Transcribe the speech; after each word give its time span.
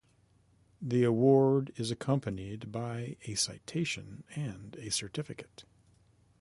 The 0.81 1.03
award 1.03 1.73
is 1.75 1.91
accompanied 1.91 2.71
by 2.71 3.17
a 3.25 3.35
citation 3.35 4.23
and 4.35 4.75
a 4.77 4.89
certificate. 4.89 5.63